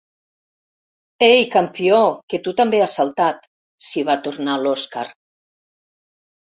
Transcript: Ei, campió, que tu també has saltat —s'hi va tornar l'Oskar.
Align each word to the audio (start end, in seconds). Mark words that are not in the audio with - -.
Ei, 1.27 1.43
campió, 1.57 1.99
que 2.33 2.41
tu 2.49 2.55
també 2.63 2.81
has 2.87 2.97
saltat 3.01 3.47
—s'hi 3.53 4.07
va 4.11 4.19
tornar 4.27 4.59
l'Oskar. 4.67 5.09